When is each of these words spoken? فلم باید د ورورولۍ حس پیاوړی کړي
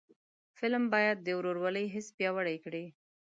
فلم 0.57 0.83
باید 0.93 1.17
د 1.21 1.27
ورورولۍ 1.39 1.85
حس 1.93 2.07
پیاوړی 2.17 2.57
کړي 2.65 2.85